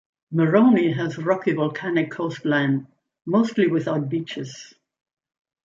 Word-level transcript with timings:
Moroni 0.31 0.93
has 0.93 1.15
a 1.15 1.21
rocky 1.21 1.53
volcanic 1.53 2.09
coastline, 2.09 2.87
mostly 3.27 3.67
without 3.67 4.09
beaches. 4.09 4.73